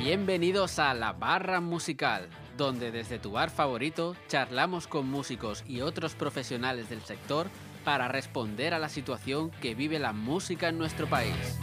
Bienvenidos 0.00 0.78
a 0.78 0.94
La 0.94 1.12
Barra 1.12 1.60
Musical, 1.60 2.26
donde 2.56 2.90
desde 2.90 3.18
tu 3.18 3.32
bar 3.32 3.50
favorito 3.50 4.16
charlamos 4.28 4.86
con 4.86 5.06
músicos 5.06 5.62
y 5.68 5.82
otros 5.82 6.14
profesionales 6.14 6.88
del 6.88 7.02
sector 7.02 7.48
para 7.84 8.08
responder 8.08 8.72
a 8.72 8.78
la 8.78 8.88
situación 8.88 9.50
que 9.60 9.74
vive 9.74 9.98
la 9.98 10.14
música 10.14 10.70
en 10.70 10.78
nuestro 10.78 11.06
país. 11.06 11.58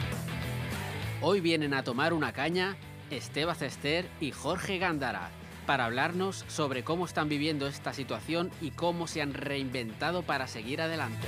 Hoy 1.19 1.41
vienen 1.41 1.73
a 1.73 1.83
tomar 1.83 2.13
una 2.13 2.31
caña 2.31 2.77
Esteba 3.09 3.55
Cester 3.55 4.07
y 4.21 4.29
Jorge 4.29 4.77
Gándara 4.77 5.31
para 5.65 5.85
hablarnos 5.85 6.45
sobre 6.47 6.83
cómo 6.83 7.05
están 7.05 7.29
viviendo 7.29 7.65
esta 7.65 7.91
situación 7.91 8.51
y 8.61 8.69
cómo 8.69 9.07
se 9.07 9.23
han 9.23 9.33
reinventado 9.33 10.21
para 10.21 10.45
seguir 10.45 10.79
adelante. 10.79 11.27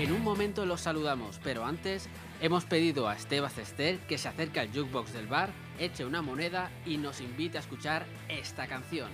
En 0.00 0.12
un 0.12 0.24
momento 0.24 0.64
los 0.64 0.80
saludamos, 0.80 1.38
pero 1.44 1.66
antes 1.66 2.08
hemos 2.40 2.64
pedido 2.64 3.06
a 3.06 3.14
Esteba 3.14 3.50
Cester 3.50 3.98
que 3.98 4.16
se 4.16 4.28
acerque 4.28 4.58
al 4.58 4.68
jukebox 4.68 5.12
del 5.12 5.26
bar, 5.26 5.50
eche 5.78 6.06
una 6.06 6.22
moneda 6.22 6.70
y 6.86 6.96
nos 6.96 7.20
invite 7.20 7.58
a 7.58 7.60
escuchar 7.60 8.06
esta 8.26 8.66
canción. 8.66 9.10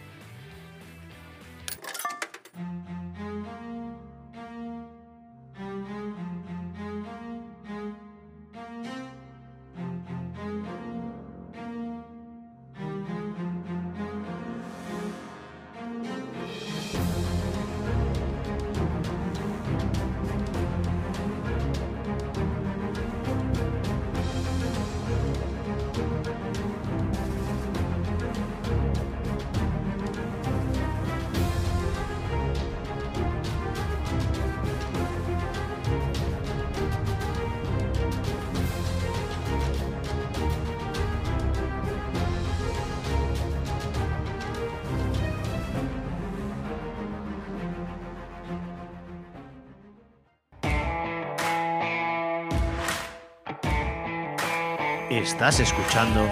Estás 55.17 55.61
escuchando 55.61 56.29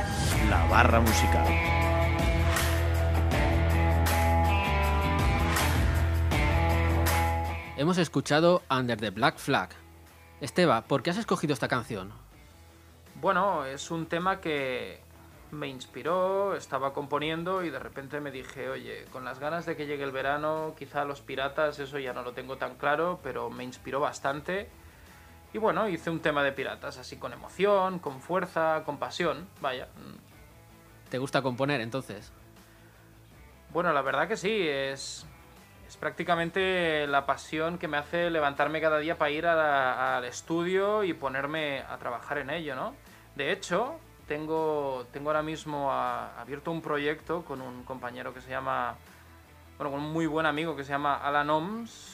La 0.50 0.66
Barra 0.66 1.00
Musical. 1.00 1.46
Hemos 7.78 7.96
escuchado 7.96 8.60
Under 8.70 9.00
the 9.00 9.08
Black 9.08 9.38
Flag. 9.38 9.70
Esteba, 10.42 10.82
¿por 10.82 11.02
qué 11.02 11.08
has 11.08 11.16
escogido 11.16 11.54
esta 11.54 11.66
canción? 11.66 12.12
Bueno, 13.22 13.64
es 13.64 13.90
un 13.90 14.04
tema 14.04 14.42
que 14.42 15.00
me 15.50 15.68
inspiró, 15.68 16.54
estaba 16.54 16.92
componiendo 16.92 17.64
y 17.64 17.70
de 17.70 17.78
repente 17.78 18.20
me 18.20 18.30
dije, 18.30 18.68
oye, 18.68 19.06
con 19.10 19.24
las 19.24 19.38
ganas 19.38 19.64
de 19.64 19.76
que 19.76 19.86
llegue 19.86 20.04
el 20.04 20.12
verano, 20.12 20.74
quizá 20.78 21.06
los 21.06 21.22
piratas, 21.22 21.78
eso 21.78 21.98
ya 21.98 22.12
no 22.12 22.20
lo 22.20 22.34
tengo 22.34 22.58
tan 22.58 22.74
claro, 22.74 23.18
pero 23.22 23.48
me 23.48 23.64
inspiró 23.64 24.00
bastante. 24.00 24.68
Y 25.54 25.58
bueno, 25.58 25.88
hice 25.88 26.10
un 26.10 26.18
tema 26.18 26.42
de 26.42 26.50
piratas, 26.50 26.98
así 26.98 27.16
con 27.16 27.32
emoción, 27.32 28.00
con 28.00 28.20
fuerza, 28.20 28.82
con 28.84 28.98
pasión, 28.98 29.48
vaya. 29.60 29.86
¿Te 31.08 31.18
gusta 31.18 31.42
componer 31.42 31.80
entonces? 31.80 32.32
Bueno, 33.72 33.92
la 33.92 34.02
verdad 34.02 34.26
que 34.26 34.36
sí, 34.36 34.66
es, 34.68 35.24
es 35.86 35.96
prácticamente 35.96 37.06
la 37.06 37.24
pasión 37.24 37.78
que 37.78 37.86
me 37.86 37.98
hace 37.98 38.30
levantarme 38.30 38.80
cada 38.80 38.98
día 38.98 39.16
para 39.16 39.30
ir 39.30 39.46
al 39.46 40.24
estudio 40.24 41.04
y 41.04 41.14
ponerme 41.14 41.82
a 41.82 41.98
trabajar 41.98 42.38
en 42.38 42.50
ello, 42.50 42.74
¿no? 42.74 42.96
De 43.36 43.52
hecho, 43.52 44.00
tengo, 44.26 45.06
tengo 45.12 45.30
ahora 45.30 45.44
mismo 45.44 45.92
abierto 45.92 46.72
un 46.72 46.82
proyecto 46.82 47.44
con 47.44 47.62
un 47.62 47.84
compañero 47.84 48.34
que 48.34 48.40
se 48.40 48.50
llama, 48.50 48.96
bueno, 49.78 49.92
con 49.92 50.00
un 50.00 50.12
muy 50.12 50.26
buen 50.26 50.46
amigo 50.46 50.74
que 50.74 50.82
se 50.82 50.90
llama 50.90 51.14
Alan 51.14 51.48
Oms, 51.48 52.13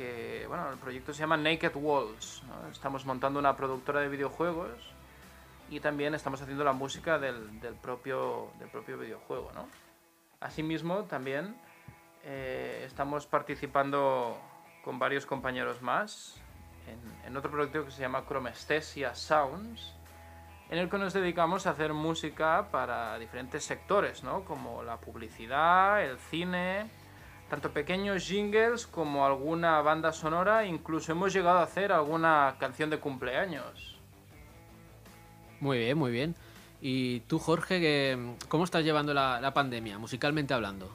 que, 0.00 0.46
bueno, 0.48 0.70
el 0.70 0.78
proyecto 0.78 1.12
se 1.12 1.20
llama 1.20 1.36
Naked 1.36 1.72
Walls. 1.74 2.42
Estamos 2.72 3.04
montando 3.04 3.38
una 3.38 3.54
productora 3.54 4.00
de 4.00 4.08
videojuegos 4.08 4.78
y 5.68 5.78
también 5.78 6.14
estamos 6.14 6.40
haciendo 6.40 6.64
la 6.64 6.72
música 6.72 7.18
del, 7.18 7.60
del 7.60 7.74
propio, 7.74 8.48
del 8.58 8.70
propio 8.70 8.96
videojuego, 8.96 9.52
¿no? 9.54 9.68
Asimismo, 10.40 11.04
también 11.04 11.54
eh, 12.24 12.82
estamos 12.86 13.26
participando 13.26 14.38
con 14.82 14.98
varios 14.98 15.26
compañeros 15.26 15.82
más 15.82 16.40
en, 16.86 17.26
en, 17.26 17.36
otro 17.36 17.50
proyecto 17.50 17.84
que 17.84 17.90
se 17.90 18.00
llama 18.00 18.24
Chromestesia 18.26 19.14
Sounds, 19.14 19.92
en 20.70 20.78
el 20.78 20.88
que 20.88 20.96
nos 20.96 21.12
dedicamos 21.12 21.66
a 21.66 21.72
hacer 21.72 21.92
música 21.92 22.68
para 22.70 23.18
diferentes 23.18 23.64
sectores, 23.64 24.24
¿no? 24.24 24.46
como 24.46 24.82
la 24.82 24.96
publicidad, 24.96 26.02
el 26.02 26.18
cine, 26.18 26.88
tanto 27.50 27.72
pequeños 27.72 28.26
jingles 28.26 28.86
como 28.86 29.26
alguna 29.26 29.82
banda 29.82 30.12
sonora, 30.12 30.64
incluso 30.64 31.12
hemos 31.12 31.32
llegado 31.32 31.58
a 31.58 31.64
hacer 31.64 31.90
alguna 31.90 32.54
canción 32.60 32.88
de 32.88 32.98
cumpleaños. 32.98 33.98
Muy 35.58 35.78
bien, 35.78 35.98
muy 35.98 36.12
bien. 36.12 36.36
¿Y 36.80 37.20
tú, 37.20 37.38
Jorge, 37.38 38.16
cómo 38.48 38.64
estás 38.64 38.84
llevando 38.84 39.12
la, 39.12 39.52
pandemia, 39.52 39.98
musicalmente 39.98 40.54
hablando? 40.54 40.90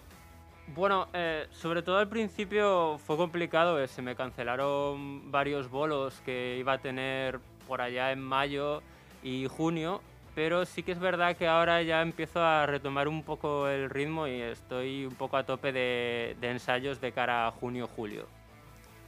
Bueno, 0.73 1.09
eh, 1.13 1.45
sobre 1.51 1.83
todo 1.83 1.97
al 1.97 2.07
principio 2.07 2.97
fue 2.97 3.17
complicado, 3.17 3.79
eh, 3.79 3.87
se 3.87 4.01
me 4.01 4.15
cancelaron 4.15 5.31
varios 5.31 5.69
bolos 5.69 6.19
que 6.25 6.55
iba 6.57 6.73
a 6.73 6.77
tener 6.79 7.39
por 7.67 7.81
allá 7.81 8.11
en 8.11 8.19
mayo 8.19 8.81
y 9.21 9.45
junio 9.45 10.01
pero 10.35 10.65
sí 10.65 10.83
que 10.83 10.91
es 10.91 10.99
verdad 10.99 11.37
que 11.37 11.47
ahora 11.47 11.81
ya 11.81 12.01
empiezo 12.01 12.43
a 12.43 12.65
retomar 12.65 13.07
un 13.07 13.23
poco 13.23 13.69
el 13.69 13.89
ritmo 13.89 14.27
y 14.27 14.41
estoy 14.41 15.05
un 15.05 15.15
poco 15.15 15.37
a 15.37 15.45
tope 15.45 15.71
de, 15.71 16.35
ensayos 16.41 16.99
de 16.99 17.13
cara 17.13 17.47
a 17.47 17.51
junio-julio. 17.51 18.27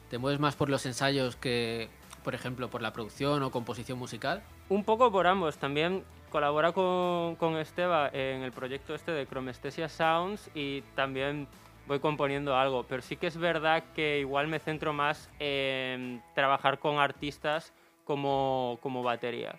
¿Te 0.09 0.17
mueves 0.17 0.39
más 0.39 0.55
por 0.55 0.69
los 0.69 0.85
ensayos 0.85 1.35
que, 1.35 1.89
por 2.23 2.33
ejemplo, 2.33 2.69
por 2.69 2.81
la 2.81 2.93
producción 2.93 3.43
o 3.43 3.51
composición 3.51 3.99
musical? 3.99 4.41
Un 4.69 4.85
poco 4.85 5.11
por 5.11 5.27
ambos. 5.27 5.57
También 5.57 6.05
colabora 6.31 6.71
con, 6.71 7.35
con 7.35 7.57
Esteba 7.57 8.07
en 8.07 8.41
el 8.43 8.53
proyecto 8.53 8.95
este 8.95 9.11
de 9.11 9.27
Chromestesia 9.27 9.89
Sounds 9.89 10.49
y 10.55 10.81
también 10.95 11.49
voy 11.87 11.99
componiendo 11.99 12.55
algo, 12.55 12.83
pero 12.83 13.01
sí 13.01 13.17
que 13.17 13.27
es 13.27 13.37
verdad 13.37 13.83
que 13.93 14.19
igual 14.19 14.47
me 14.47 14.59
centro 14.59 14.93
más 14.93 15.29
en 15.39 16.21
trabajar 16.35 16.79
con 16.79 16.99
artistas 16.99 17.73
como, 18.05 18.77
como 18.81 19.03
batería. 19.03 19.57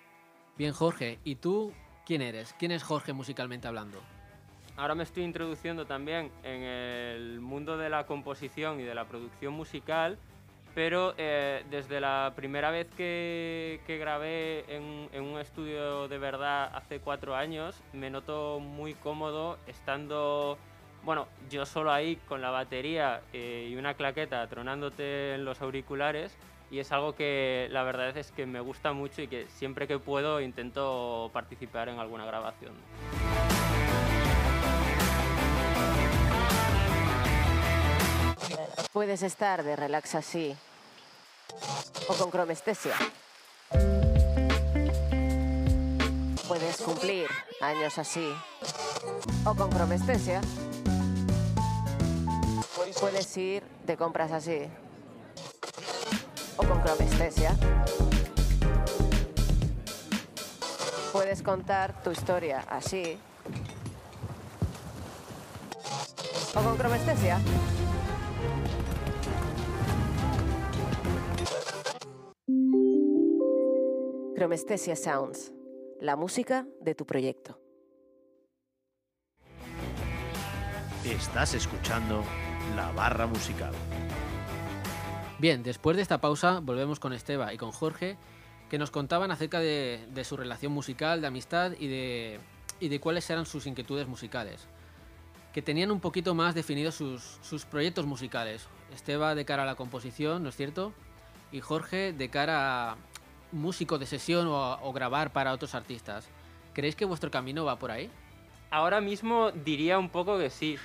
Bien, 0.59 0.73
Jorge, 0.73 1.21
¿y 1.23 1.37
tú 1.37 1.73
quién 2.05 2.21
eres? 2.21 2.53
¿Quién 2.59 2.73
es 2.73 2.83
Jorge 2.83 3.13
musicalmente 3.13 3.69
hablando? 3.69 4.01
Ahora 4.77 4.97
me 4.97 5.05
estoy 5.05 5.23
introduciendo 5.23 5.87
también 5.87 6.33
en 6.43 6.63
el 6.65 7.41
mundo 7.41 7.79
de 7.79 7.89
la 7.89 8.07
composición 8.07 8.81
y 8.81 8.83
de 8.83 8.93
la 8.93 9.05
producción 9.05 9.55
musical, 9.55 10.19
pero 10.75 11.15
eh, 11.17 11.65
desde 11.71 12.01
la 12.01 12.33
primera 12.35 12.73
vez 12.73 12.89
que, 12.97 13.81
grabé 13.87 14.65
en, 14.75 15.23
un 15.23 15.39
estudio 15.39 16.09
de 16.09 16.19
verdad 16.19 16.75
hace 16.75 16.99
cuatro 16.99 17.37
años, 17.37 17.81
me 17.93 18.11
noto 18.11 18.59
muy 18.59 18.95
cómodo 18.95 19.59
estando, 19.69 20.59
bueno, 21.05 21.29
yo 21.51 21.67
solo 21.67 21.93
ahí 21.93 22.17
con 22.27 22.43
la 22.43 22.51
batería 22.51 23.21
eh, 23.33 23.69
y 23.71 23.77
una 23.77 23.95
claqueta 23.95 24.45
tronándote 24.49 25.35
en 25.35 25.45
los 25.45 25.63
auriculares 25.63 26.37
y 26.71 26.81
es 26.81 26.93
algo 26.93 27.15
que 27.15 27.69
la 27.71 27.83
verdad 27.83 28.17
es 28.17 28.31
que 28.33 28.47
me 28.47 28.61
gusta 28.61 28.93
mucho 28.93 29.23
y 29.23 29.29
que 29.29 29.47
siempre 29.49 29.87
que 29.87 29.99
puedo 29.99 30.41
intento 30.41 31.31
participar 31.33 31.89
en 31.89 31.99
alguna 31.99 32.27
grabación. 32.27 32.75
Puedes 38.93 39.23
estar 39.23 39.63
de 39.63 39.77
relax 39.77 40.15
así 40.15 40.55
o 42.09 42.15
con 42.15 42.31
cromestesia. 42.31 42.95
Puedes 46.47 46.79
cumplir 46.79 47.27
años 47.61 47.99
así 47.99 48.33
o 49.45 49.55
con 49.55 49.71
cromestesia. 49.71 50.41
Puedes 53.01 53.37
ir 53.37 53.63
de 53.85 53.97
compras 53.97 54.33
así 54.33 54.69
o 56.59 56.65
con 56.65 56.81
cromestesia. 56.81 57.57
Puedes 61.13 61.43
contar 61.43 62.03
tu 62.03 62.11
historia 62.11 62.65
así 62.69 63.19
o 66.55 66.61
con 66.61 66.77
cromestesia. 66.77 67.39
Cromestesia 74.35 74.95
Sounds, 74.95 75.53
la 76.01 76.15
música 76.15 76.67
de 76.81 76.95
tu 76.95 77.05
proyecto. 77.05 77.59
Estás 81.05 81.55
escuchando 81.55 82.23
La 82.77 82.93
Barra 82.93 83.27
Musical. 83.27 83.73
Bien, 85.39 85.63
después 85.63 85.97
de 85.97 86.03
esta 86.03 86.21
pausa 86.21 86.59
volvemos 86.61 86.99
con 86.99 87.13
Esteba 87.13 87.55
y 87.55 87.59
con 87.59 87.71
Jorge, 87.71 88.17
que 88.69 88.77
nos 88.77 88.91
contaban 88.91 89.31
acerca 89.31 89.61
de, 89.61 90.25
su 90.25 90.37
relación 90.37 90.73
musical, 90.73 91.21
de 91.21 91.29
amistad 91.29 91.73
y 91.79 91.87
de, 91.87 93.01
cuáles 93.01 93.31
eran 93.31 93.47
sus 93.47 93.69
inquietudes 93.69 94.09
musicales. 94.09 94.67
Que 95.53 95.63
tenían 95.63 95.93
un 95.93 96.01
poquito 96.01 96.35
más 96.35 96.57
definidos 96.57 96.97
sus, 96.97 97.39
sus 97.41 97.65
proyectos 97.65 98.05
musicales. 98.05 98.67
Esteba 98.93 99.37
de 99.37 99.45
cara 99.45 99.63
a 99.63 99.67
la 99.67 99.77
composición, 99.77 100.43
¿no 100.43 100.49
es 100.49 100.57
cierto? 100.57 100.93
Y 101.53 101.61
Jorge 101.61 102.13
de 102.13 102.29
cara 102.31 102.91
a 102.91 102.97
músico 103.53 103.97
de 103.97 104.07
sesión 104.07 104.49
o, 104.49 104.79
o 104.83 104.93
grabar 104.93 105.33
para 105.33 105.53
otros 105.53 105.77
artistas. 105.77 106.27
¿Creéis 106.75 106.97
que 106.97 107.05
vuestro 107.05 107.31
camino 107.31 107.65
va 107.65 107.79
por 107.79 107.93
ahí? 107.93 108.11
Ahora 108.71 109.01
mismo 109.01 109.53
diría 109.53 110.01
un 110.01 110.11
poco 110.11 110.37
que 110.37 110.51
sí, 110.51 110.79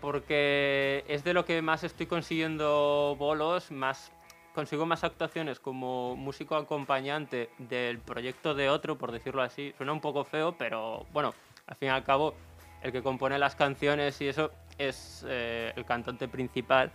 porque 0.00 1.04
es 1.08 1.24
de 1.24 1.34
lo 1.34 1.44
que 1.44 1.62
más 1.62 1.84
estoy 1.84 2.06
consiguiendo 2.06 3.16
bolos, 3.18 3.70
más 3.70 4.12
consigo 4.54 4.84
más 4.84 5.04
actuaciones 5.04 5.60
como 5.60 6.16
músico 6.16 6.56
acompañante 6.56 7.50
del 7.58 7.98
proyecto 7.98 8.54
de 8.54 8.68
otro, 8.68 8.98
por 8.98 9.12
decirlo 9.12 9.42
así. 9.42 9.72
Suena 9.76 9.92
un 9.92 10.00
poco 10.00 10.24
feo, 10.24 10.56
pero 10.58 11.06
bueno, 11.12 11.34
al 11.66 11.76
fin 11.76 11.88
y 11.88 11.90
al 11.90 12.04
cabo, 12.04 12.34
el 12.82 12.92
que 12.92 13.02
compone 13.02 13.38
las 13.38 13.54
canciones 13.54 14.20
y 14.20 14.28
eso 14.28 14.50
es 14.78 15.24
eh, 15.28 15.72
el 15.76 15.84
cantante 15.84 16.28
principal. 16.28 16.90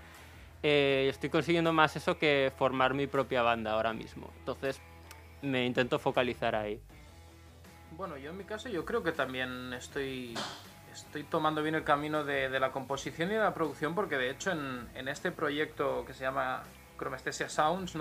Eh, 0.64 1.08
estoy 1.10 1.30
consiguiendo 1.30 1.72
más 1.74 1.96
eso 1.96 2.18
que 2.18 2.52
formar 2.58 2.94
mi 2.94 3.08
propia 3.08 3.42
banda 3.42 3.74
ahora 3.74 3.94
mismo. 3.94 4.32
Entonces, 4.40 4.82
me 5.42 5.66
intento 5.66 6.00
focalizar 6.00 6.56
ahí. 6.56 6.82
Bueno, 7.92 8.18
yo 8.18 8.32
en 8.32 8.38
mi 8.38 8.44
caso 8.44 8.68
yo 8.68 8.84
creo 8.84 9.04
que 9.04 9.12
también 9.12 9.72
estoy, 9.74 10.34
estoy 10.96 11.24
tomando 11.24 11.62
bien 11.62 11.76
el 11.76 11.84
camino 11.84 12.24
de, 12.24 12.50
la 12.60 12.72
composición 12.72 13.30
y 13.30 13.34
de 13.34 13.40
la 13.40 13.54
producción 13.54 13.94
porque 13.94 14.18
de 14.18 14.30
hecho 14.30 14.52
en, 14.52 15.08
este 15.08 15.32
proyecto 15.32 16.06
que 16.06 16.14
se 16.14 16.22
llama 16.24 16.64
Chromestesia 16.98 17.50
Sounds. 17.50 17.96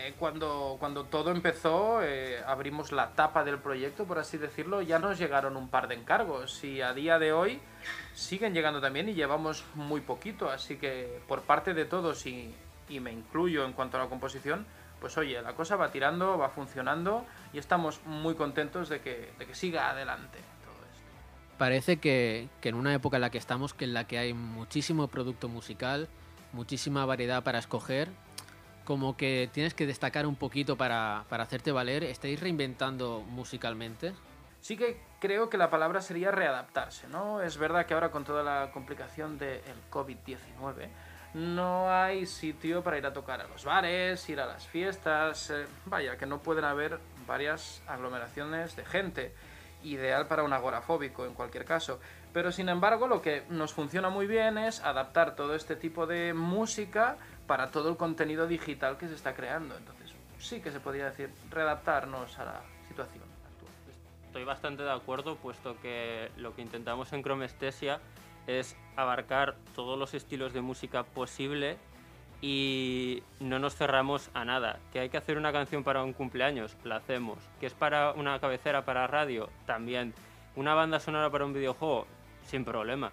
Eh, 0.00 0.14
cuando, 0.16 0.78
todo 1.10 1.32
empezó, 1.32 2.02
eh, 2.02 2.40
abrimos 2.46 2.92
la 2.92 3.14
tapa 3.14 3.42
del 3.42 3.58
proyecto, 3.58 4.04
por 4.04 4.20
así 4.20 4.38
decirlo, 4.38 4.80
ya 4.80 5.00
nos 5.00 5.18
llegaron 5.18 5.56
un 5.56 5.68
par 5.68 5.88
de 5.88 5.96
encargos 5.96 6.62
y 6.62 6.82
a 6.82 6.92
día 6.92 7.18
de 7.18 7.32
hoy 7.32 7.60
siguen 8.14 8.54
llegando 8.54 8.80
también 8.80 9.08
y 9.08 9.14
llevamos 9.14 9.64
muy 9.74 10.00
poquito, 10.00 10.50
así 10.50 10.76
que 10.76 11.20
por 11.26 11.42
parte 11.42 11.74
de 11.74 11.84
todos 11.84 12.26
y, 12.26 12.54
me 12.88 13.12
incluyo 13.12 13.64
en 13.64 13.72
cuanto 13.72 13.96
a 13.96 14.04
la 14.04 14.08
composición, 14.08 14.66
pues 15.00 15.18
oye, 15.18 15.42
la 15.42 15.54
cosa 15.54 15.74
va 15.74 15.90
tirando, 15.90 16.38
va 16.38 16.48
funcionando 16.48 17.26
y 17.52 17.58
estamos 17.58 18.00
muy 18.06 18.36
contentos 18.36 18.88
de 18.88 19.00
que, 19.00 19.32
siga 19.52 19.90
adelante. 19.90 20.38
Parece 21.58 21.98
que, 21.98 22.48
que 22.60 22.68
en 22.68 22.76
una 22.76 22.94
época 22.94 23.16
en 23.16 23.22
la 23.22 23.30
que 23.30 23.38
estamos, 23.38 23.74
que 23.74 23.84
en 23.84 23.94
la 23.94 24.06
que 24.06 24.18
hay 24.18 24.32
muchísimo 24.32 25.08
producto 25.08 25.48
musical, 25.48 26.08
muchísima 26.52 27.04
variedad 27.04 27.42
para 27.42 27.58
escoger, 27.58 28.08
como 28.84 29.16
que 29.16 29.50
tienes 29.52 29.74
que 29.74 29.86
destacar 29.86 30.26
un 30.26 30.36
poquito 30.36 30.76
para, 30.76 31.24
para 31.28 31.42
hacerte 31.42 31.72
valer. 31.72 32.04
¿Estáis 32.04 32.40
reinventando 32.40 33.22
musicalmente? 33.28 34.14
Sí 34.60 34.76
que 34.76 35.00
creo 35.20 35.50
que 35.50 35.58
la 35.58 35.68
palabra 35.68 36.00
sería 36.00 36.30
readaptarse, 36.30 37.06
¿no? 37.08 37.42
Es 37.42 37.58
verdad 37.58 37.86
que 37.86 37.94
ahora 37.94 38.10
con 38.10 38.24
toda 38.24 38.42
la 38.42 38.70
complicación 38.72 39.38
del 39.38 39.60
COVID-19 39.90 40.88
no 41.34 41.90
hay 41.90 42.26
sitio 42.26 42.82
para 42.82 42.98
ir 42.98 43.06
a 43.06 43.12
tocar 43.12 43.40
a 43.40 43.46
los 43.46 43.64
bares, 43.64 44.28
ir 44.28 44.40
a 44.40 44.46
las 44.46 44.66
fiestas, 44.66 45.50
eh, 45.50 45.66
vaya, 45.84 46.16
que 46.16 46.26
no 46.26 46.40
pueden 46.40 46.64
haber 46.64 46.98
varias 47.26 47.82
aglomeraciones 47.86 48.74
de 48.74 48.84
gente, 48.84 49.34
ideal 49.82 50.26
para 50.26 50.42
un 50.42 50.52
agorafóbico 50.52 51.26
en 51.26 51.34
cualquier 51.34 51.64
caso. 51.64 52.00
Pero 52.32 52.52
sin 52.52 52.68
embargo 52.68 53.08
lo 53.08 53.22
que 53.22 53.44
nos 53.48 53.72
funciona 53.72 54.10
muy 54.10 54.26
bien 54.26 54.58
es 54.58 54.80
adaptar 54.80 55.34
todo 55.34 55.54
este 55.54 55.76
tipo 55.76 56.06
de 56.06 56.34
música 56.34 57.16
para 57.46 57.70
todo 57.70 57.88
el 57.88 57.96
contenido 57.96 58.46
digital 58.46 58.98
que 58.98 59.08
se 59.08 59.14
está 59.14 59.34
creando. 59.34 59.76
Entonces 59.76 60.12
sí 60.38 60.60
que 60.60 60.70
se 60.70 60.80
podría 60.80 61.06
decir 61.06 61.30
readaptarnos 61.50 62.38
a 62.38 62.44
la 62.44 62.60
situación 62.86 63.24
actual. 63.46 63.72
Estoy 64.26 64.44
bastante 64.44 64.82
de 64.82 64.92
acuerdo, 64.92 65.36
puesto 65.36 65.80
que 65.80 66.30
lo 66.36 66.54
que 66.54 66.62
intentamos 66.62 67.12
en 67.12 67.22
Chromestesia 67.22 68.00
es 68.46 68.76
abarcar 68.96 69.56
todos 69.74 69.98
los 69.98 70.14
estilos 70.14 70.52
de 70.52 70.60
música 70.60 71.02
posible 71.04 71.76
y 72.40 73.22
no 73.40 73.58
nos 73.58 73.74
cerramos 73.74 74.30
a 74.34 74.44
nada. 74.44 74.78
Que 74.92 75.00
hay 75.00 75.08
que 75.08 75.16
hacer 75.16 75.36
una 75.36 75.52
canción 75.52 75.82
para 75.84 76.02
un 76.02 76.12
cumpleaños, 76.12 76.76
la 76.84 76.96
hacemos. 76.96 77.38
Que 77.60 77.66
es 77.66 77.74
para 77.74 78.12
una 78.12 78.38
cabecera 78.38 78.84
para 78.84 79.06
radio, 79.06 79.48
también. 79.66 80.14
Una 80.56 80.74
banda 80.74 81.00
sonora 81.00 81.30
para 81.30 81.44
un 81.44 81.52
videojuego, 81.52 82.06
sin 82.44 82.64
problema. 82.64 83.10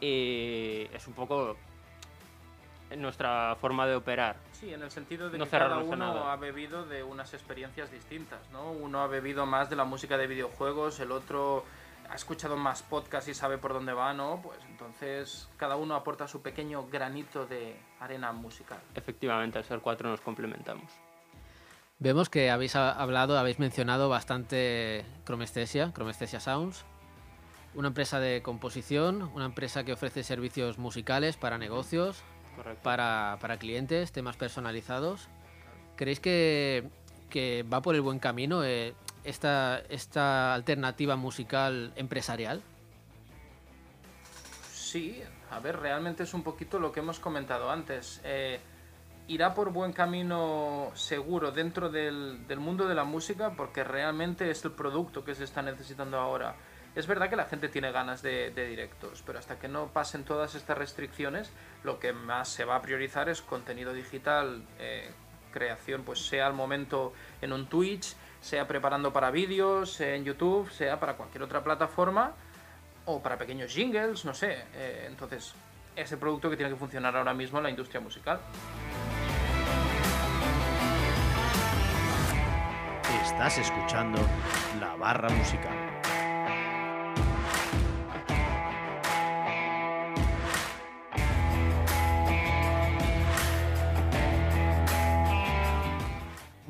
Y 0.00 0.88
es 0.92 1.06
un 1.06 1.14
poco 1.14 1.56
nuestra 2.96 3.56
forma 3.56 3.86
de 3.86 3.94
operar. 3.94 4.36
Sí, 4.52 4.72
en 4.72 4.82
el 4.82 4.90
sentido 4.90 5.30
de 5.30 5.38
No 5.38 5.44
que 5.44 5.50
cada 5.50 5.78
uno 5.78 6.28
ha 6.28 6.36
bebido 6.36 6.84
de 6.84 7.02
unas 7.02 7.32
experiencias 7.34 7.90
distintas, 7.90 8.50
¿no? 8.50 8.70
Uno 8.70 9.00
ha 9.00 9.06
bebido 9.06 9.46
más 9.46 9.70
de 9.70 9.76
la 9.76 9.84
música 9.84 10.16
de 10.16 10.26
videojuegos, 10.26 11.00
el 11.00 11.12
otro 11.12 11.64
ha 12.12 12.14
escuchado 12.14 12.56
más 12.58 12.82
podcasts 12.82 13.28
y 13.30 13.34
sabe 13.34 13.56
por 13.56 13.72
dónde 13.72 13.94
va, 13.94 14.12
¿no? 14.12 14.40
Pues 14.42 14.58
entonces 14.68 15.48
cada 15.56 15.76
uno 15.76 15.94
aporta 15.94 16.28
su 16.28 16.42
pequeño 16.42 16.86
granito 16.88 17.46
de 17.46 17.74
arena 18.00 18.32
musical. 18.32 18.78
Efectivamente, 18.94 19.56
al 19.56 19.64
ser 19.64 19.80
cuatro 19.80 20.10
nos 20.10 20.20
complementamos. 20.20 20.92
Vemos 21.98 22.28
que 22.28 22.50
habéis 22.50 22.76
ha- 22.76 22.92
hablado, 22.92 23.38
habéis 23.38 23.58
mencionado 23.58 24.08
bastante 24.10 25.06
Chromestesia, 25.24 25.90
Chromestesia 25.94 26.38
Sounds, 26.40 26.84
una 27.74 27.88
empresa 27.88 28.20
de 28.20 28.42
composición, 28.42 29.22
una 29.34 29.46
empresa 29.46 29.84
que 29.84 29.94
ofrece 29.94 30.22
servicios 30.22 30.76
musicales 30.78 31.38
para 31.38 31.56
negocios, 31.56 32.22
para, 32.82 33.38
para 33.40 33.56
clientes, 33.56 34.12
temas 34.12 34.36
personalizados. 34.36 35.28
¿Creéis 35.96 36.20
que, 36.20 36.90
que 37.30 37.64
va 37.72 37.80
por 37.80 37.94
el 37.94 38.02
buen 38.02 38.18
camino 38.18 38.62
eh, 38.64 38.94
esta, 39.24 39.80
esta 39.88 40.54
alternativa 40.54 41.16
musical 41.16 41.92
empresarial? 41.96 42.62
Sí, 44.72 45.22
a 45.50 45.58
ver, 45.60 45.78
realmente 45.78 46.22
es 46.22 46.34
un 46.34 46.42
poquito 46.42 46.78
lo 46.78 46.92
que 46.92 47.00
hemos 47.00 47.18
comentado 47.18 47.70
antes. 47.70 48.20
Eh, 48.24 48.60
irá 49.28 49.54
por 49.54 49.72
buen 49.72 49.92
camino 49.92 50.90
seguro 50.94 51.52
dentro 51.52 51.88
del, 51.88 52.46
del 52.46 52.60
mundo 52.60 52.86
de 52.86 52.94
la 52.94 53.04
música 53.04 53.52
porque 53.56 53.84
realmente 53.84 54.50
es 54.50 54.64
el 54.64 54.72
producto 54.72 55.24
que 55.24 55.34
se 55.34 55.44
está 55.44 55.62
necesitando 55.62 56.18
ahora. 56.18 56.56
Es 56.94 57.06
verdad 57.06 57.30
que 57.30 57.36
la 57.36 57.46
gente 57.46 57.68
tiene 57.68 57.90
ganas 57.90 58.20
de, 58.20 58.50
directos, 58.50 59.22
pero 59.24 59.38
hasta 59.38 59.58
que 59.58 59.66
no 59.66 59.86
pasen 59.88 60.24
todas 60.24 60.54
estas 60.54 60.76
restricciones, 60.76 61.50
lo 61.84 61.98
que 61.98 62.12
más 62.12 62.48
se 62.48 62.66
va 62.66 62.76
a 62.76 62.82
priorizar 62.82 63.30
es 63.30 63.40
contenido 63.40 63.94
digital, 63.94 64.62
eh, 64.78 65.10
creación, 65.52 66.02
pues 66.02 66.26
sea 66.26 66.46
al 66.46 66.52
momento 66.52 67.14
en 67.40 67.54
un 67.54 67.66
Twitch, 67.66 68.14
sea 68.42 68.66
preparando 68.66 69.12
para 69.12 69.30
vídeos, 69.30 69.92
sea 69.92 70.14
en 70.14 70.24
YouTube, 70.24 70.70
sea 70.70 71.00
para 71.00 71.14
cualquier 71.14 71.44
otra 71.44 71.62
plataforma 71.62 72.32
o 73.06 73.22
para 73.22 73.38
pequeños 73.38 73.72
jingles, 73.72 74.24
no 74.24 74.34
sé. 74.34 74.64
Eh, 74.74 75.06
entonces, 75.08 75.54
es 75.96 76.12
el 76.12 76.18
producto 76.18 76.50
que 76.50 76.56
tiene 76.56 76.70
que 76.70 76.76
funcionar 76.76 77.16
ahora 77.16 77.32
mismo 77.32 77.58
en 77.58 77.64
la 77.64 77.70
industria 77.70 78.00
musical. 78.00 78.40
Estás 83.22 83.58
escuchando 83.58 84.20
La 84.80 84.96
Barra 84.96 85.28
Musical. 85.30 85.91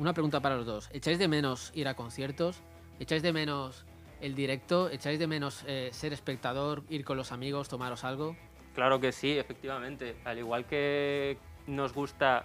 Una 0.03 0.11
pregunta 0.11 0.41
para 0.41 0.57
los 0.57 0.65
dos. 0.65 0.89
¿Echáis 0.91 1.17
de 1.17 1.29
menos 1.29 1.71
ir 1.73 1.87
a 1.87 1.93
conciertos? 1.93 2.61
¿Echáis 2.99 3.23
de 3.23 3.31
menos 3.31 3.85
el 4.19 4.35
directo? 4.35 4.89
¿Echáis 4.89 5.17
de 5.17 5.27
menos 5.27 5.63
eh, 5.65 5.91
ser 5.93 6.11
espectador, 6.11 6.83
ir 6.89 7.05
con 7.05 7.15
los 7.15 7.31
amigos, 7.31 7.69
tomaros 7.69 8.03
algo? 8.03 8.35
Claro 8.75 8.99
que 8.99 9.13
sí, 9.13 9.31
efectivamente. 9.37 10.17
Al 10.25 10.39
igual 10.39 10.65
que 10.65 11.37
nos 11.67 11.93
gusta 11.93 12.43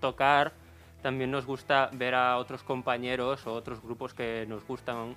tocar, 0.00 0.52
también 1.02 1.32
nos 1.32 1.44
gusta 1.44 1.90
ver 1.92 2.14
a 2.14 2.38
otros 2.38 2.62
compañeros 2.62 3.48
o 3.48 3.52
otros 3.52 3.82
grupos 3.82 4.14
que 4.14 4.46
nos 4.48 4.64
gustan 4.64 5.16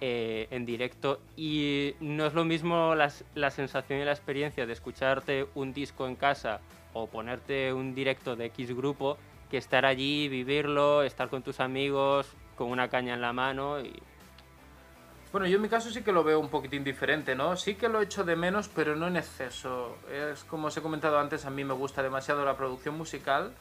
eh, 0.00 0.48
en 0.50 0.66
directo. 0.66 1.20
Y 1.36 1.94
no 2.00 2.26
es 2.26 2.34
lo 2.34 2.44
mismo 2.44 2.96
la 2.96 3.50
sensación 3.52 4.00
y 4.00 4.04
la 4.04 4.10
experiencia 4.10 4.66
de 4.66 4.72
escucharte 4.72 5.46
un 5.54 5.72
disco 5.72 6.08
en 6.08 6.16
casa 6.16 6.60
o 6.92 7.06
ponerte 7.06 7.72
un 7.72 7.94
directo 7.94 8.34
de 8.34 8.46
X 8.46 8.74
grupo 8.74 9.16
que 9.50 9.58
estar 9.58 9.84
allí, 9.84 10.28
vivirlo, 10.28 11.02
estar 11.02 11.28
con 11.28 11.42
tus 11.42 11.60
amigos, 11.60 12.32
con 12.56 12.70
una 12.70 12.88
caña 12.88 13.14
en 13.14 13.20
la 13.20 13.32
mano 13.32 13.80
y 13.80 14.00
Bueno, 15.32 15.46
yo 15.46 15.56
en 15.56 15.62
mi 15.62 15.68
caso 15.68 15.90
sí 15.90 16.02
que 16.02 16.12
lo 16.12 16.24
veo 16.24 16.40
un 16.40 16.48
poquitín 16.48 16.84
diferente, 16.84 17.34
¿no? 17.34 17.56
Sí 17.56 17.74
que 17.74 17.88
lo 17.88 18.00
echo 18.00 18.24
de 18.24 18.36
menos, 18.36 18.68
pero 18.68 18.96
no 18.96 19.06
en 19.08 19.16
exceso. 19.16 19.98
Es 20.10 20.44
como 20.44 20.68
os 20.68 20.76
he 20.76 20.82
comentado 20.82 21.18
antes, 21.18 21.44
a 21.44 21.50
mí 21.50 21.64
me 21.64 21.74
gusta 21.74 22.02
demasiado 22.02 22.44
la 22.44 22.56
producción 22.56 22.96
musical 22.96 23.52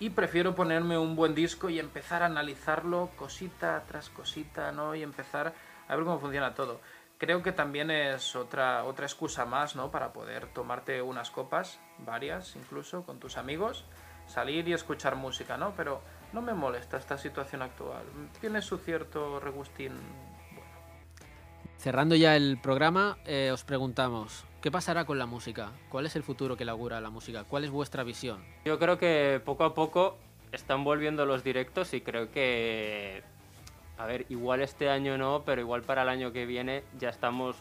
y 0.00 0.10
prefiero 0.10 0.54
ponerme 0.54 0.98
un 0.98 1.14
buen 1.14 1.34
disco 1.34 1.70
y 1.70 1.78
empezar 1.78 2.22
a 2.22 2.26
analizarlo 2.26 3.10
cosita 3.16 3.84
tras 3.86 4.10
cosita, 4.10 4.72
¿no? 4.72 4.94
Y 4.94 5.02
empezar 5.02 5.54
a 5.86 5.96
ver 5.96 6.04
cómo 6.04 6.18
funciona 6.18 6.54
todo. 6.54 6.80
Creo 7.18 7.40
que 7.40 7.52
también 7.52 7.90
es 7.92 8.34
otra, 8.34 8.82
otra 8.82 9.06
excusa 9.06 9.44
más, 9.44 9.76
¿no? 9.76 9.92
Para 9.92 10.12
poder 10.12 10.48
tomarte 10.48 11.02
unas 11.02 11.30
copas, 11.30 11.78
varias 11.98 12.56
incluso, 12.56 13.04
con 13.04 13.20
tus 13.20 13.36
amigos, 13.36 13.84
salir 14.26 14.68
y 14.68 14.72
escuchar 14.72 15.16
música, 15.16 15.56
¿no? 15.56 15.74
Pero 15.76 16.00
no 16.32 16.42
me 16.42 16.54
molesta 16.54 16.96
esta 16.96 17.18
situación 17.18 17.62
actual. 17.62 18.04
Tiene 18.40 18.62
su 18.62 18.78
cierto 18.78 19.40
regustín. 19.40 19.92
Cerrando 21.76 22.14
ya 22.14 22.36
el 22.36 22.58
programa, 22.60 23.18
eh, 23.26 23.50
os 23.52 23.64
preguntamos, 23.64 24.44
¿qué 24.60 24.70
pasará 24.70 25.04
con 25.04 25.18
la 25.18 25.26
música? 25.26 25.72
¿Cuál 25.88 26.06
es 26.06 26.14
el 26.14 26.22
futuro 26.22 26.56
que 26.56 26.64
le 26.64 26.70
augura 26.70 27.00
la 27.00 27.10
música? 27.10 27.44
¿Cuál 27.44 27.64
es 27.64 27.70
vuestra 27.70 28.04
visión? 28.04 28.44
Yo 28.64 28.78
creo 28.78 28.98
que 28.98 29.42
poco 29.44 29.64
a 29.64 29.74
poco 29.74 30.16
están 30.52 30.84
volviendo 30.84 31.26
los 31.26 31.42
directos 31.42 31.92
y 31.92 32.00
creo 32.00 32.30
que, 32.30 33.24
a 33.98 34.06
ver, 34.06 34.26
igual 34.28 34.60
este 34.60 34.90
año 34.90 35.18
no, 35.18 35.42
pero 35.44 35.60
igual 35.60 35.82
para 35.82 36.02
el 36.02 36.08
año 36.08 36.32
que 36.32 36.46
viene 36.46 36.84
ya 36.98 37.08
estamos 37.08 37.56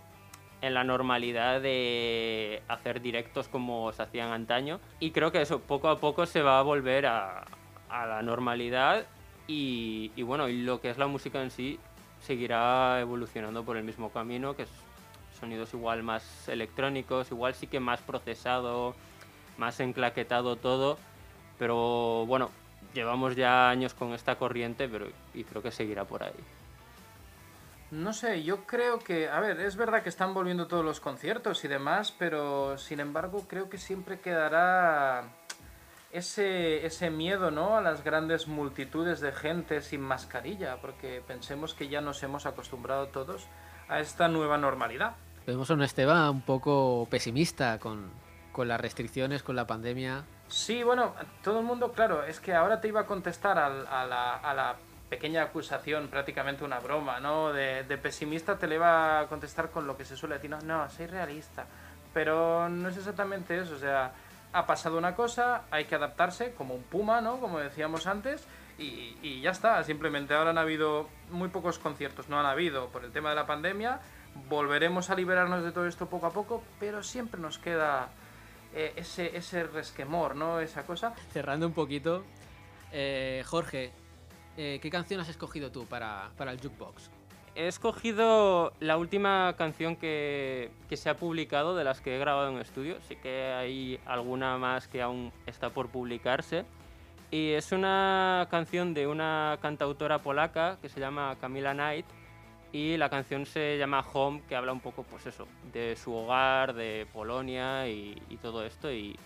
en 0.62 0.74
la 0.74 0.84
normalidad 0.84 1.62
de 1.62 2.62
hacer 2.68 3.02
directos 3.02 3.48
como 3.48 3.92
se 3.94 4.04
hacían 4.04 4.32
antaño. 4.32 4.80
Y 5.00 5.12
creo 5.12 5.32
que 5.32 5.42
eso 5.42 5.60
poco 5.60 5.90
a 5.90 6.00
poco 6.00 6.26
se 6.26 6.42
va 6.42 6.60
a 6.60 6.62
volver 6.62 7.08
a, 7.08 7.44
la 7.90 8.22
normalidad 8.22 9.06
y, 9.48 10.10
bueno, 10.22 10.48
y 10.48 10.62
lo 10.62 10.80
que 10.80 10.90
es 10.90 10.98
la 10.98 11.08
música 11.08 11.42
en 11.42 11.52
sí 11.52 11.78
seguirá 12.22 13.02
evolucionando 13.02 13.66
por 13.66 13.76
el 13.76 13.84
mismo 13.84 14.12
camino, 14.12 14.56
que 14.56 14.66
sonidos 15.38 15.74
igual 15.74 16.04
más 16.04 16.48
electrónicos, 16.48 17.32
igual 17.32 17.54
sí 17.54 17.68
que 17.68 17.82
más 17.82 18.00
procesado, 18.02 18.96
más 19.58 19.80
enclaquetado 19.82 20.56
todo, 20.56 20.98
pero 21.60 22.26
bueno, 22.28 22.50
llevamos 22.94 23.36
ya 23.36 23.70
años 23.70 23.94
con 23.94 24.14
esta 24.14 24.36
corriente 24.36 24.88
pero, 24.88 25.08
y 25.34 25.44
creo 25.44 25.62
que 25.62 25.72
seguirá 25.72 26.06
por 26.06 26.24
ahí. 26.24 26.61
No 27.92 28.14
sé, 28.14 28.44
yo 28.44 28.66
creo 28.66 29.00
que, 29.00 29.28
a 29.28 29.42
ver, 29.42 29.60
es 29.60 29.76
verdad 29.76 30.02
que 30.02 30.08
están 30.08 30.34
volviendo 30.34 30.68
todos 30.68 30.86
los 30.86 31.02
conciertos 31.02 31.66
y 31.66 31.68
demás, 31.68 32.14
pero 32.18 32.78
sin 32.78 33.02
embargo 33.02 33.46
creo 33.50 33.70
que 33.70 33.78
siempre 33.78 34.22
quedará 34.22 35.26
ese, 36.14 36.86
ese 36.86 37.10
miedo 37.10 37.52
¿no? 37.52 37.76
a 37.76 37.82
las 37.82 38.02
grandes 38.02 38.48
multitudes 38.48 39.20
de 39.20 39.34
gente 39.34 39.82
sin 39.82 40.00
mascarilla, 40.00 40.78
porque 40.80 41.22
pensemos 41.28 41.74
que 41.74 41.90
ya 41.90 42.00
nos 42.00 42.24
hemos 42.24 42.46
acostumbrado 42.46 43.08
todos 43.08 43.48
a 43.90 44.00
esta 44.00 44.30
nueva 44.30 44.58
normalidad. 44.58 45.16
Vemos 45.46 45.70
a 45.70 45.74
un 45.74 45.84
Esteban 45.84 46.30
un 46.30 46.42
poco 46.44 47.08
pesimista 47.10 47.78
con, 47.78 48.10
con 48.54 48.70
las 48.70 48.80
restricciones, 48.80 49.44
con 49.44 49.58
la 49.58 49.68
pandemia. 49.68 50.24
Sí, 50.48 50.82
bueno, 50.84 51.14
todo 51.44 51.60
el 51.60 51.66
mundo, 51.66 51.92
claro, 51.92 52.24
es 52.24 52.40
que 52.40 52.54
ahora 52.54 52.80
te 52.80 52.88
iba 52.88 53.02
a 53.02 53.06
contestar 53.06 53.58
a, 53.58 53.66
a, 53.66 54.06
la, 54.06 54.36
a 54.38 54.54
la, 54.54 54.76
pequeña 55.12 55.44
acusación, 55.44 56.08
prácticamente 56.08 56.64
una 56.64 56.80
broma, 56.80 57.20
¿no? 57.20 57.52
De, 57.52 57.84
pesimista 58.02 58.58
te 58.58 58.66
le 58.66 58.76
iba 58.76 59.20
a 59.20 59.28
contestar 59.28 59.70
con 59.70 59.86
lo 59.86 59.98
que 59.98 60.06
se 60.06 60.16
suele 60.16 60.36
decir, 60.36 60.50
no, 60.50 60.62
no, 60.62 60.90
soy 60.90 61.06
realista. 61.06 61.66
Pero 62.14 62.70
no 62.70 62.88
es 62.88 62.96
exactamente 62.96 63.60
eso, 63.60 63.76
o 63.76 63.78
sea, 63.78 64.14
ha 64.54 64.66
pasado 64.66 64.98
una 64.98 65.14
cosa, 65.14 65.64
hay 65.70 65.84
que 65.84 65.96
adaptarse 65.96 66.54
como 66.54 66.76
un 66.76 66.84
puma, 66.84 67.20
¿no? 67.20 67.42
Como 67.42 67.60
decíamos 67.60 68.08
antes, 68.08 68.48
y, 68.78 69.42
ya 69.42 69.52
está. 69.52 69.84
Simplemente 69.84 70.34
ahora 70.34 70.52
han 70.52 70.58
habido 70.58 71.10
muy 71.30 71.50
pocos 71.50 71.78
conciertos, 71.78 72.30
no 72.30 72.40
han 72.40 72.46
habido 72.46 72.88
por 72.88 73.04
el 73.04 73.12
tema 73.12 73.32
de 73.32 73.36
la 73.36 73.46
pandemia. 73.46 74.00
Volveremos 74.48 75.10
a 75.10 75.16
liberarnos 75.16 75.62
de 75.62 75.74
todo 75.74 75.88
esto 75.88 76.08
poco 76.08 76.28
a 76.28 76.32
poco, 76.32 76.64
pero 76.80 77.04
siempre 77.04 77.40
nos 77.40 77.58
queda 77.58 78.08
eh, 78.74 78.94
ese, 78.96 79.36
ese 79.36 79.64
resquemor, 79.64 80.38
¿no? 80.38 80.62
Esa 80.62 80.84
cosa. 80.84 81.14
Cerrando 81.34 81.68
un 81.68 81.74
poquito, 81.74 82.24
eh, 82.94 83.44
Jorge, 83.46 83.92
eh, 84.62 84.80
¿qué 84.80 84.92
canción 84.92 85.20
has 85.20 85.28
escogido 85.28 85.72
tú 85.72 85.88
para, 85.88 86.30
para 86.38 86.52
el 86.52 86.62
jukebox? 86.62 87.10
He 87.56 87.68
escogido 87.68 88.74
la 88.80 88.96
última 88.98 89.56
canción 89.58 89.96
que, 89.96 90.70
que, 90.88 90.98
se 90.98 91.10
ha 91.10 91.18
publicado 91.18 91.76
de 91.76 91.84
las 91.84 92.00
que 92.00 92.16
he 92.16 92.20
grabado 92.20 92.52
en 92.52 92.60
estudio. 92.60 92.98
Sí 93.08 93.16
que 93.16 93.54
hay 93.54 94.00
alguna 94.06 94.60
más 94.60 94.88
que 94.88 95.02
aún 95.02 95.34
está 95.48 95.72
por 95.72 95.90
publicarse. 95.90 96.64
Y 97.32 97.54
es 97.54 97.72
una 97.72 98.48
canción 98.52 98.94
de 98.94 99.08
una 99.08 99.58
cantautora 99.64 100.20
polaca 100.20 100.78
que 100.80 100.90
se 100.90 101.00
llama 101.00 101.36
Camila 101.42 101.74
Knight. 101.74 102.06
Y 102.72 102.98
la 102.98 103.10
canción 103.10 103.48
se 103.48 103.80
llama 103.80 104.06
Home, 104.14 104.44
que 104.48 104.56
habla 104.56 104.74
un 104.74 104.80
poco, 104.80 105.02
pues 105.04 105.26
eso, 105.26 105.48
de 105.74 105.96
su 105.96 106.14
hogar, 106.14 106.74
de 106.74 107.08
Polonia 107.12 107.88
y, 107.88 108.22
y 108.30 108.38
todo 108.38 108.64
esto. 108.64 108.92
Y 108.92 109.18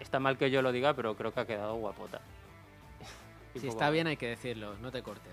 está 0.00 0.18
mal 0.18 0.36
que 0.36 0.50
yo 0.50 0.60
lo 0.60 0.72
diga, 0.72 0.92
pero 0.94 1.14
creo 1.14 1.32
que 1.32 1.38
ha 1.38 1.46
quedado 1.46 1.76
guapota. 1.76 2.20
Si 3.58 3.68
está 3.68 3.90
bien 3.90 4.06
hay 4.06 4.16
que 4.16 4.28
decirlo, 4.28 4.76
no 4.78 4.90
te 4.90 5.02
cortes. 5.02 5.32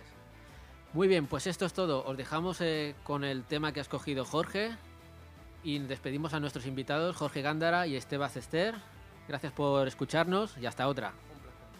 Muy 0.93 1.07
bien, 1.07 1.27
pues 1.27 1.47
esto 1.47 1.65
es 1.65 1.73
todo. 1.73 2.03
Os 2.05 2.17
dejamos 2.17 2.61
eh, 2.61 2.95
con 3.03 3.23
el 3.23 3.43
tema 3.43 3.71
que 3.71 3.79
ha 3.79 3.81
escogido 3.81 4.25
Jorge 4.25 4.71
y 5.63 5.79
despedimos 5.79 6.33
a 6.33 6.39
nuestros 6.39 6.65
invitados 6.65 7.15
Jorge 7.15 7.41
Gándara 7.41 7.87
y 7.87 7.95
Esteban 7.95 8.29
Cester. 8.29 8.75
Gracias 9.27 9.51
por 9.51 9.87
escucharnos 9.87 10.57
y 10.57 10.65
hasta 10.65 10.87
otra. 10.87 11.13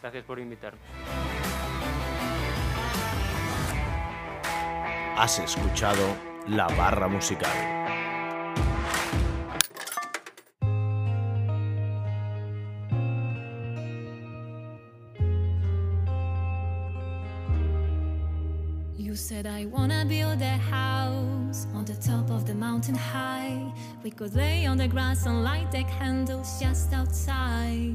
Gracias 0.02 0.26
por 0.26 0.40
invitarme. 0.40 0.80
Has 5.16 5.40
escuchado 5.40 6.16
La 6.48 6.68
Barra 6.68 7.08
Musical. 7.08 7.87
We 24.08 24.12
could 24.12 24.36
lay 24.36 24.66
on 24.66 24.78
the 24.78 24.88
grass 24.88 25.26
and 25.26 25.44
light 25.44 25.70
the 25.70 25.84
candles 25.84 26.62
just 26.62 26.94
outside. 26.94 27.94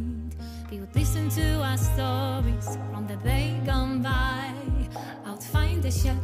We 0.71 0.79
would 0.79 0.95
listen 0.95 1.31
to 1.31 1.63
our 1.63 1.79
stories 1.79 2.77
from 2.93 3.07
the 3.07 3.17
day 3.25 3.59
gone 3.65 4.03
by. 4.03 4.53
I'd 5.25 5.43
find 5.43 5.83
the 5.83 5.91
shelter 5.91 6.22